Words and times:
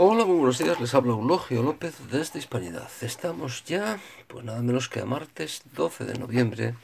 Hola, 0.00 0.24
muy 0.24 0.36
buenos 0.36 0.58
días. 0.58 0.80
Les 0.80 0.94
habla 0.94 1.10
Eulogio 1.10 1.60
López 1.60 1.96
desde 2.08 2.38
Hispanidad. 2.38 2.88
Estamos 3.00 3.64
ya, 3.64 3.98
pues 4.28 4.44
nada 4.44 4.62
menos 4.62 4.88
que 4.88 5.00
a 5.00 5.04
martes 5.04 5.62
12 5.74 6.04
de 6.04 6.16
noviembre 6.16 6.74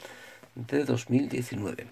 de 0.57 0.85
2019. 0.85 1.87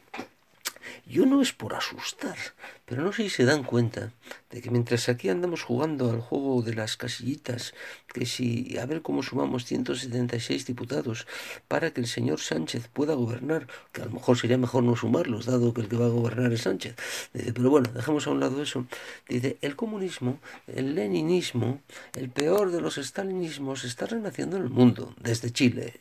Yo 1.12 1.26
no 1.26 1.42
es 1.42 1.52
por 1.52 1.74
asustar, 1.74 2.38
pero 2.86 3.02
no 3.02 3.12
sé 3.12 3.24
si 3.24 3.28
se 3.28 3.44
dan 3.44 3.64
cuenta 3.64 4.14
de 4.50 4.62
que 4.62 4.70
mientras 4.70 5.10
aquí 5.10 5.28
andamos 5.28 5.62
jugando 5.62 6.10
al 6.10 6.22
juego 6.22 6.62
de 6.62 6.74
las 6.74 6.96
casillitas, 6.96 7.74
que 8.14 8.24
si 8.24 8.78
a 8.78 8.86
ver 8.86 9.02
cómo 9.02 9.22
sumamos 9.22 9.66
176 9.66 10.64
diputados 10.64 11.26
para 11.68 11.90
que 11.90 12.00
el 12.00 12.06
señor 12.06 12.40
Sánchez 12.40 12.88
pueda 12.88 13.12
gobernar, 13.12 13.66
que 13.92 14.00
a 14.00 14.06
lo 14.06 14.12
mejor 14.12 14.38
sería 14.38 14.56
mejor 14.56 14.84
no 14.84 14.96
sumarlos, 14.96 15.44
dado 15.44 15.74
que 15.74 15.82
el 15.82 15.88
que 15.90 15.96
va 15.96 16.06
a 16.06 16.08
gobernar 16.08 16.50
es 16.50 16.62
Sánchez. 16.62 16.96
Dice, 17.34 17.52
pero 17.52 17.68
bueno, 17.68 17.90
dejamos 17.92 18.26
a 18.26 18.30
un 18.30 18.40
lado 18.40 18.62
eso. 18.62 18.86
Dice, 19.28 19.58
el 19.60 19.76
comunismo, 19.76 20.38
el 20.66 20.94
leninismo, 20.94 21.82
el 22.14 22.30
peor 22.30 22.70
de 22.70 22.80
los 22.80 22.94
stalinismos 22.94 23.84
está 23.84 24.06
renaciendo 24.06 24.56
en 24.56 24.62
el 24.62 24.70
mundo, 24.70 25.14
desde 25.20 25.50
Chile, 25.50 26.00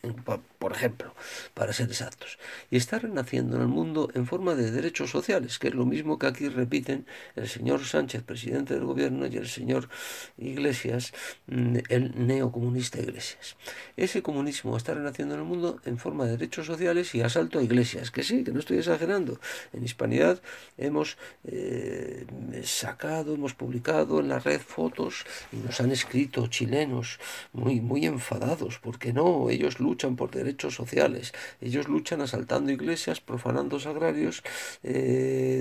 por 0.57 0.71
ejemplo, 0.71 1.13
para 1.53 1.73
ser 1.73 1.89
exactos. 1.89 2.39
Y 2.69 2.77
está 2.77 2.97
renaciendo 2.97 3.57
en 3.57 3.63
el 3.63 3.67
mundo 3.67 4.09
en 4.13 4.25
forma 4.25 4.55
de 4.55 4.71
derechos 4.71 5.00
sociales, 5.09 5.57
que 5.57 5.69
es 5.69 5.73
lo 5.73 5.85
mismo 5.85 6.19
que 6.19 6.27
aquí 6.27 6.47
repiten 6.49 7.05
el 7.35 7.47
señor 7.47 7.83
Sánchez, 7.85 8.23
presidente 8.23 8.73
del 8.73 8.85
gobierno, 8.85 9.25
y 9.27 9.37
el 9.37 9.47
señor 9.47 9.89
Iglesias, 10.37 11.13
mm, 11.47 11.77
el 11.89 12.27
neocomunista 12.27 12.99
Iglesias. 12.99 13.55
Ese 13.97 14.21
comunismo 14.21 14.77
está 14.77 14.93
renaciendo 14.93 15.35
en 15.35 15.41
el 15.41 15.47
mundo 15.47 15.79
en 15.85 15.97
forma 15.97 16.25
de 16.25 16.31
derechos 16.31 16.65
sociales 16.65 17.13
y 17.15 17.21
asalto 17.21 17.59
a 17.59 17.63
iglesias, 17.63 18.11
que 18.11 18.23
sí, 18.23 18.43
que 18.43 18.51
no 18.51 18.59
estoy 18.59 18.77
exagerando. 18.77 19.39
En 19.73 19.83
Hispanidad 19.83 20.41
hemos 20.77 21.17
eh, 21.45 22.25
sacado, 22.63 23.33
hemos 23.33 23.53
publicado 23.53 24.19
en 24.19 24.29
la 24.29 24.39
red 24.39 24.61
fotos 24.61 25.25
y 25.51 25.57
nos 25.57 25.79
han 25.81 25.91
escrito 25.91 26.47
chilenos 26.47 27.19
muy, 27.53 27.81
muy 27.81 28.05
enfadados, 28.05 28.79
porque 28.79 29.13
no, 29.13 29.49
ellos 29.49 29.79
luchan 29.79 30.15
por 30.15 30.31
derechos 30.31 30.75
sociales, 30.75 31.33
ellos 31.61 31.87
luchan 31.87 32.21
asaltando 32.21 32.71
iglesias, 32.71 33.21
profanando 33.21 33.79
sagrarios, 33.79 34.43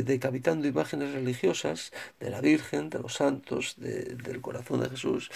decapitando 0.05 0.67
imágenes 0.67 1.13
religiosas 1.13 1.93
de 2.19 2.31
la 2.31 2.41
Virgen, 2.41 2.91
de 2.91 2.99
los 2.99 3.15
santos, 3.15 3.77
del 3.79 4.41
corazón 4.41 4.81
de 4.81 4.91
Jesús, 4.91 5.31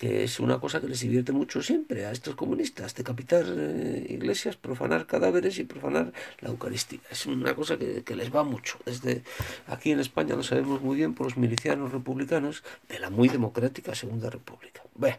que 0.00 0.24
es 0.24 0.40
una 0.40 0.58
cosa 0.58 0.80
que 0.80 0.88
les 0.88 1.00
divierte 1.00 1.30
mucho 1.30 1.62
siempre 1.62 2.06
a 2.06 2.10
estos 2.10 2.34
comunistas, 2.34 2.94
decapitar 2.94 3.44
eh, 3.46 4.06
iglesias, 4.08 4.56
profanar 4.56 5.06
cadáveres 5.06 5.58
y 5.58 5.64
profanar 5.64 6.10
la 6.40 6.48
Eucaristía. 6.48 7.00
Es 7.10 7.26
una 7.26 7.54
cosa 7.54 7.76
que, 7.76 8.16
les 8.16 8.34
va 8.34 8.42
mucho. 8.42 8.78
Desde 8.86 9.22
aquí 9.66 9.92
en 9.92 10.00
España 10.00 10.34
lo 10.36 10.42
sabemos 10.42 10.80
muy 10.80 10.96
bien 10.96 11.12
por 11.12 11.26
los 11.26 11.36
milicianos 11.36 11.92
republicanos 11.92 12.64
de 12.88 12.98
la 12.98 13.10
muy 13.10 13.28
democrática 13.28 13.94
Segunda 13.94 14.30
República. 14.30 14.82
Bueno, 14.94 15.18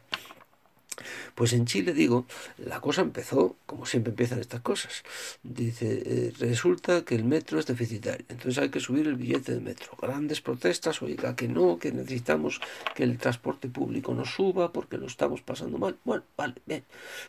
pues 1.36 1.54
en 1.54 1.66
Chile, 1.66 1.94
digo, 1.94 2.26
la 2.58 2.80
cosa 2.82 3.02
empezó, 3.02 3.56
como 3.66 3.86
siempre 3.86 4.12
empiezan 4.12 4.40
estas 4.40 4.62
cosas. 4.62 5.04
Dice, 5.44 6.04
eh, 6.06 6.34
resulta 6.40 7.04
que 7.04 7.16
el 7.16 7.24
metro 7.24 7.60
es 7.60 7.66
deficitario, 7.66 8.26
entonces 8.30 8.58
hay 8.58 8.70
que 8.70 8.80
subir 8.80 9.08
el 9.08 9.16
billete 9.16 9.54
de 9.54 9.60
metro. 9.60 9.96
Grandes 10.02 10.42
protestas, 10.42 11.02
oiga, 11.02 11.36
que 11.36 11.48
no, 11.48 11.78
que 11.80 11.92
necesitamos 11.92 12.62
que 12.96 13.04
el 13.04 13.18
transporte 13.18 13.68
público 13.70 14.14
no 14.14 14.26
suba 14.26 14.72
porque 14.72 14.98
lo 14.98 15.08
estamos 15.08 15.42
pasando 15.42 15.78
mal. 15.78 15.98
Bueno, 16.04 16.24
vale, 16.38 16.56
bien, 16.66 16.84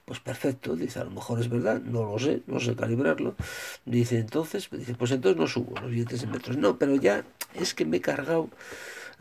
pues 0.04 0.20
perfecto, 0.20 0.76
dice, 0.76 1.00
a 1.00 1.04
lo 1.04 1.10
mejor 1.10 1.40
es 1.40 1.48
verdad, 1.48 1.80
no 1.80 2.04
lo 2.04 2.18
sé, 2.18 2.42
no 2.46 2.60
sé 2.60 2.74
calibrarlo. 2.74 3.36
Dice, 3.84 4.18
entonces, 4.18 4.68
dice, 4.70 4.94
pues 4.94 5.10
entonces 5.10 5.40
no 5.40 5.46
subo 5.46 5.78
los 5.80 5.90
billetes 5.90 6.22
de 6.22 6.26
metro. 6.26 6.54
No, 6.54 6.78
pero 6.78 6.96
ya 6.96 7.24
es 7.54 7.74
que 7.74 7.84
me 7.84 7.98
he 7.98 8.00
cargado 8.00 8.50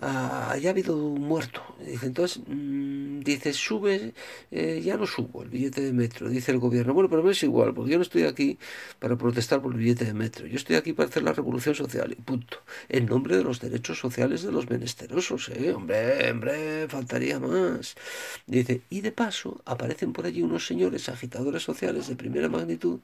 ah, 0.02 0.58
ya 0.62 0.70
ha 0.70 0.72
habido 0.72 0.96
un 0.98 1.22
muerto. 1.22 1.62
Dice, 1.86 2.06
entonces, 2.08 2.42
mm, 2.48 3.22
dice, 3.22 3.54
sube, 3.54 4.14
eh, 4.52 4.82
ya 4.84 4.98
no 4.98 5.08
subo 5.08 5.44
el 5.44 5.50
billete 5.50 5.82
de 5.82 5.94
metro, 5.94 6.30
dice 6.30 6.52
el 6.52 6.60
gobierno. 6.60 6.94
Bueno, 6.94 7.10
pero 7.10 7.30
es 7.30 7.42
igual, 7.44 7.74
porque 7.74 7.92
yo 7.92 7.98
no 7.98 8.04
estoy 8.04 8.24
aquí 8.24 8.58
para 9.00 9.16
protestar 9.16 9.62
por 9.62 9.74
el 9.74 9.80
billete 9.80 10.06
de 10.06 10.14
metro. 10.14 10.48
Yo 10.48 10.56
estoy 10.56 10.75
aquí 10.75 10.94
para 10.94 11.09
hacer 11.09 11.24
la 11.24 11.34
revolución 11.34 11.75
social, 11.75 12.12
y 12.12 12.16
punto. 12.22 12.58
En 12.90 13.06
nombre 13.06 13.38
de 13.38 13.44
los 13.44 13.59
derechos 13.62 14.00
sociales 14.00 14.44
de 14.44 14.52
los 14.52 14.70
menesterosos, 14.70 15.50
¿eh? 15.50 15.74
Hombre, 15.74 16.31
hombre, 16.31 16.88
faltaría 16.88 17.40
más. 17.40 17.96
Dice, 18.48 18.81
y 18.90 19.02
de 19.02 19.12
paso 19.12 19.62
aparecen 19.66 20.14
por 20.14 20.25
allí 20.25 20.42
unos 20.42 20.66
señores 20.66 21.09
agitadores 21.09 21.64
sociales 21.64 22.08
de 22.08 22.16
primera 22.16 22.50
magnitud 22.50 23.00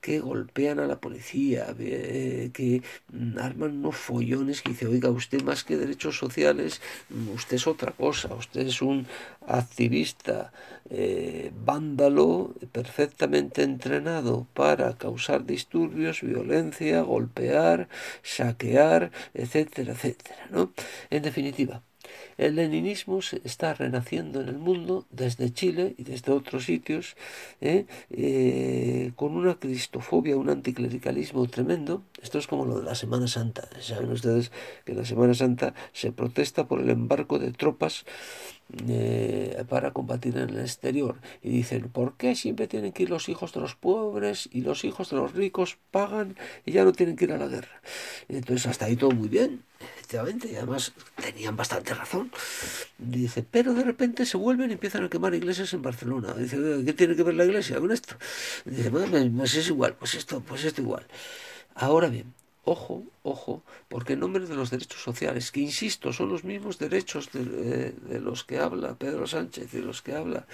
que 0.00 0.20
golpean 0.20 0.78
a 0.80 0.86
la 0.86 1.00
policía, 1.00 1.74
eh, 1.78 2.50
que 2.52 2.82
mm, 3.12 3.38
arman 3.38 3.78
unos 3.78 3.96
follones 3.96 4.62
que 4.62 4.70
dice, 4.70 4.86
oiga, 4.86 5.10
usted 5.10 5.42
más 5.42 5.64
que 5.64 5.76
derechos 5.76 6.16
sociales, 6.18 6.80
mm, 7.10 7.30
usted 7.30 7.56
es 7.56 7.66
otra 7.66 7.92
cosa, 7.92 8.34
usted 8.34 8.66
es 8.66 8.82
un 8.82 9.06
activista 9.46 10.52
eh, 10.90 11.52
vándalo 11.64 12.54
perfectamente 12.72 13.62
entrenado 13.62 14.46
para 14.54 14.96
causar 14.96 15.44
disturbios, 15.44 16.22
violencia, 16.22 17.02
golpear, 17.02 17.88
saquear, 18.22 19.10
etcétera, 19.34 19.92
etcétera, 19.92 20.48
¿no? 20.50 20.72
En 21.10 21.22
definitiva, 21.22 21.82
el 22.36 22.56
leninismo 22.56 23.20
está 23.44 23.74
renaciendo 23.74 24.40
en 24.40 24.48
el 24.48 24.58
mundo 24.58 25.06
desde 25.10 25.52
Chile 25.52 25.94
y 25.98 26.04
desde 26.04 26.32
otros 26.32 26.64
sitios 26.64 27.16
¿eh? 27.60 27.86
Eh, 28.10 29.12
con 29.16 29.36
una 29.36 29.58
cristofobia, 29.58 30.36
un 30.36 30.50
anticlericalismo 30.50 31.46
tremendo. 31.48 32.02
Esto 32.22 32.38
es 32.38 32.46
como 32.46 32.64
lo 32.64 32.78
de 32.78 32.84
la 32.84 32.94
Semana 32.94 33.28
Santa. 33.28 33.68
Saben 33.80 34.10
ustedes 34.10 34.50
que 34.84 34.92
en 34.92 34.98
la 34.98 35.04
Semana 35.04 35.34
Santa 35.34 35.74
se 35.92 36.12
protesta 36.12 36.66
por 36.66 36.80
el 36.80 36.90
embarco 36.90 37.38
de 37.38 37.52
tropas 37.52 38.04
eh, 38.86 39.64
para 39.68 39.92
combatir 39.92 40.36
en 40.36 40.50
el 40.50 40.60
exterior. 40.60 41.16
Y 41.42 41.48
dicen, 41.50 41.88
¿por 41.88 42.16
qué 42.16 42.34
siempre 42.34 42.66
tienen 42.68 42.92
que 42.92 43.04
ir 43.04 43.10
los 43.10 43.28
hijos 43.28 43.52
de 43.52 43.60
los 43.60 43.74
pobres 43.74 44.48
y 44.52 44.60
los 44.60 44.84
hijos 44.84 45.10
de 45.10 45.16
los 45.16 45.32
ricos 45.32 45.78
pagan 45.90 46.36
y 46.66 46.72
ya 46.72 46.84
no 46.84 46.92
tienen 46.92 47.16
que 47.16 47.24
ir 47.24 47.32
a 47.32 47.38
la 47.38 47.46
guerra? 47.46 47.80
entonces 48.28 48.66
hasta 48.66 48.86
ahí 48.86 48.96
todo 48.96 49.10
muy 49.12 49.28
bien, 49.28 49.62
efectivamente, 49.94 50.50
y 50.50 50.56
además 50.56 50.92
tenían 51.20 51.56
bastante 51.56 51.94
razón. 51.94 52.30
Dice, 52.98 53.44
pero 53.48 53.74
de 53.74 53.84
repente 53.84 54.26
se 54.26 54.36
vuelven 54.36 54.70
y 54.70 54.74
empiezan 54.74 55.04
a 55.04 55.08
quemar 55.08 55.34
iglesias 55.34 55.72
en 55.74 55.82
Barcelona. 55.82 56.34
Dice, 56.34 56.56
¿qué 56.84 56.92
tiene 56.92 57.16
que 57.16 57.22
ver 57.22 57.34
la 57.34 57.44
iglesia 57.44 57.78
con 57.78 57.90
esto? 57.92 58.16
Dice, 58.64 58.90
pues 58.90 59.54
es 59.54 59.68
igual, 59.68 59.94
pues 59.94 60.14
esto, 60.14 60.40
pues 60.40 60.64
esto 60.64 60.80
igual. 60.82 61.06
Ahora 61.74 62.08
bien, 62.08 62.34
ojo, 62.64 63.04
ojo, 63.28 63.62
porque 63.88 64.14
en 64.14 64.20
nombre 64.20 64.46
de 64.46 64.54
los 64.54 64.70
derechos 64.70 65.02
sociales, 65.02 65.52
que 65.52 65.60
insisto, 65.60 66.12
son 66.12 66.28
los 66.28 66.44
mismos 66.44 66.78
derechos 66.78 67.30
de, 67.32 67.94
eh, 68.10 68.20
los 68.20 68.44
que 68.44 68.58
habla 68.58 68.94
Pedro 68.94 69.26
Sánchez 69.26 69.72
y 69.74 69.80
los 69.80 70.02
que 70.02 70.14
habla 70.14 70.46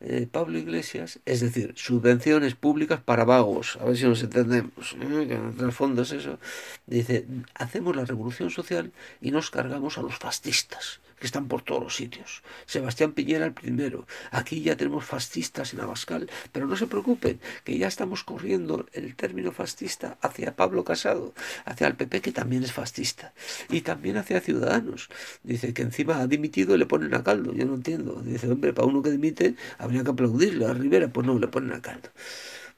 eh, 0.00 0.26
Pablo 0.30 0.58
Iglesias, 0.58 1.20
es 1.24 1.40
decir, 1.40 1.72
subvenciones 1.76 2.54
públicas 2.54 3.00
para 3.00 3.24
vagos, 3.24 3.78
a 3.80 3.84
ver 3.84 3.96
si 3.96 4.04
nos 4.04 4.22
entendemos, 4.22 4.96
¿eh? 5.00 5.26
que 5.28 5.34
en 5.34 5.56
el 5.58 5.72
fondo 5.72 6.02
es 6.02 6.12
eso, 6.12 6.38
dice, 6.86 7.26
hacemos 7.54 7.96
la 7.96 8.04
revolución 8.04 8.50
social 8.50 8.92
y 9.20 9.30
nos 9.30 9.50
cargamos 9.50 9.98
a 9.98 10.02
los 10.02 10.16
fascistas 10.16 11.00
que 11.18 11.26
están 11.26 11.48
por 11.48 11.62
todos 11.62 11.82
los 11.82 11.96
sitios. 11.96 12.42
Sebastián 12.66 13.12
Piñera 13.12 13.46
el 13.46 13.52
primero. 13.52 14.06
Aquí 14.30 14.62
ya 14.62 14.76
tenemos 14.76 15.04
fascistas 15.04 15.74
en 15.74 15.80
Abascal, 15.80 16.30
pero 16.52 16.66
no 16.66 16.76
se 16.76 16.86
preocupen, 16.86 17.40
que 17.64 17.78
ya 17.78 17.88
estamos 17.88 18.24
corriendo 18.24 18.86
el 18.92 19.16
término 19.16 19.52
fascista 19.52 20.18
hacia 20.20 20.54
Pablo 20.54 20.84
Casado, 20.84 21.34
hacia 21.64 21.86
el 21.86 21.96
PP 21.96 22.17
que 22.20 22.32
también 22.32 22.62
es 22.64 22.72
fascista, 22.72 23.34
y 23.70 23.82
también 23.82 24.16
hacia 24.16 24.40
Ciudadanos. 24.40 25.08
Dice 25.42 25.74
que 25.74 25.82
encima 25.82 26.20
ha 26.20 26.26
dimitido 26.26 26.74
y 26.74 26.78
le 26.78 26.86
ponen 26.86 27.14
a 27.14 27.22
caldo. 27.24 27.52
Yo 27.54 27.64
no 27.66 27.74
entiendo. 27.74 28.22
Dice, 28.22 28.50
hombre, 28.50 28.72
para 28.72 28.86
uno 28.88 29.02
que 29.02 29.10
dimite 29.10 29.56
habría 29.78 30.04
que 30.04 30.10
aplaudirle 30.10 30.66
a 30.66 30.74
Rivera, 30.74 31.08
pues 31.12 31.26
no, 31.26 31.38
le 31.38 31.48
ponen 31.48 31.72
a 31.72 31.82
caldo. 31.82 32.10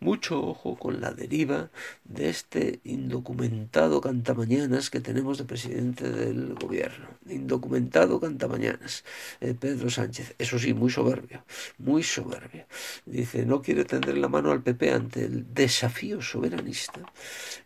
Mucho 0.03 0.43
ojo 0.43 0.77
con 0.77 1.03
la 1.03 1.12
deriva 1.12 1.69
de 2.05 2.31
este 2.31 2.81
indocumentado 2.84 4.00
cantamañanas 4.00 4.88
que 4.88 5.00
tenemos 5.00 5.37
de 5.37 5.44
presidente 5.44 6.09
del 6.11 6.55
gobierno. 6.55 7.06
Indocumentado 7.28 8.19
cantamañanas, 8.19 9.05
eh, 9.43 9.53
Pedro 9.53 9.91
Sánchez. 9.91 10.34
Eso 10.39 10.59
sí, 10.59 10.72
muy 10.72 10.91
soberbio, 10.91 11.45
muy 11.77 12.03
soberbio. 12.03 12.65
Dice, 13.04 13.45
no 13.45 13.60
quiere 13.60 13.84
tender 13.84 14.16
la 14.16 14.28
mano 14.28 14.53
al 14.53 14.63
PP 14.63 14.91
ante 14.91 15.25
el 15.27 15.53
desafío 15.53 16.22
soberanista 16.22 17.01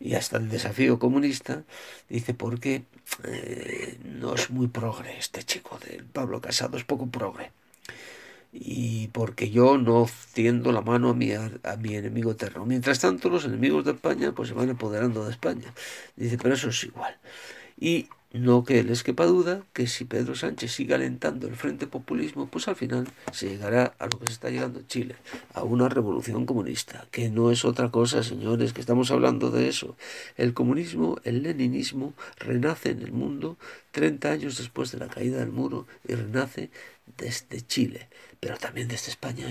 y 0.00 0.14
hasta 0.14 0.36
el 0.38 0.48
desafío 0.48 0.98
comunista. 0.98 1.62
Dice, 2.08 2.34
porque 2.34 2.82
eh, 3.22 3.96
no 4.04 4.34
es 4.34 4.50
muy 4.50 4.66
progre 4.66 5.16
este 5.18 5.44
chico 5.44 5.78
del 5.78 6.04
Pablo 6.04 6.40
Casado, 6.40 6.76
es 6.78 6.84
poco 6.84 7.06
progre 7.06 7.52
y 8.56 9.08
porque 9.08 9.50
yo 9.50 9.78
no 9.78 10.08
tiendo 10.32 10.70
la 10.70 10.80
mano 10.80 11.10
a 11.10 11.14
mi, 11.14 11.32
a, 11.32 11.50
mi 11.80 11.96
enemigo 11.96 12.30
eterno. 12.30 12.64
Mientras 12.64 13.00
tanto, 13.00 13.28
los 13.28 13.44
enemigos 13.44 13.84
de 13.84 13.90
España 13.92 14.32
pues 14.32 14.48
se 14.50 14.54
van 14.54 14.70
apoderando 14.70 15.24
de 15.24 15.32
España. 15.32 15.74
Dice, 16.14 16.38
pero 16.38 16.54
eso 16.54 16.68
es 16.68 16.84
igual. 16.84 17.18
Y 17.78 18.08
No 18.34 18.64
que 18.64 18.82
les 18.82 19.04
quepa 19.04 19.26
duda 19.26 19.62
que 19.72 19.86
si 19.86 20.04
Pedro 20.06 20.34
Sánchez 20.34 20.72
sigue 20.72 20.92
alentando 20.92 21.46
el 21.46 21.54
Frente 21.54 21.86
Populismo, 21.86 22.48
pues 22.48 22.66
al 22.66 22.74
final 22.74 23.06
se 23.30 23.48
llegará 23.48 23.94
a 24.00 24.06
lo 24.06 24.18
que 24.18 24.26
se 24.26 24.32
está 24.32 24.50
llegando 24.50 24.80
en 24.80 24.88
Chile, 24.88 25.14
a 25.54 25.62
una 25.62 25.88
revolución 25.88 26.44
comunista, 26.44 27.06
que 27.12 27.30
no 27.30 27.52
es 27.52 27.64
otra 27.64 27.92
cosa, 27.92 28.24
señores, 28.24 28.72
que 28.72 28.80
estamos 28.80 29.12
hablando 29.12 29.52
de 29.52 29.68
eso. 29.68 29.96
El 30.36 30.52
comunismo, 30.52 31.18
el 31.22 31.44
leninismo, 31.44 32.12
renace 32.36 32.90
en 32.90 33.02
el 33.02 33.12
mundo 33.12 33.56
30 33.92 34.32
años 34.32 34.58
después 34.58 34.90
de 34.90 34.98
la 34.98 35.06
caída 35.06 35.38
del 35.38 35.52
muro 35.52 35.86
y 36.08 36.16
renace 36.16 36.70
desde 37.06 37.60
Chile, 37.66 38.08
pero 38.40 38.56
también 38.58 38.88
desde 38.88 39.10
España. 39.10 39.42